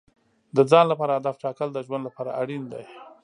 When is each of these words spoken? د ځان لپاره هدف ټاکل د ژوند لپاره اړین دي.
د 0.55 0.57
ځان 0.71 0.85
لپاره 0.91 1.13
هدف 1.17 1.35
ټاکل 1.43 1.69
د 1.73 1.79
ژوند 1.85 2.03
لپاره 2.05 2.35
اړین 2.41 2.63
دي. 2.71 2.83